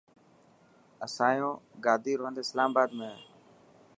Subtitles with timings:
[1.05, 1.51] اسايو
[1.85, 3.21] گادي رو هند اسلام آباد ۾ هي.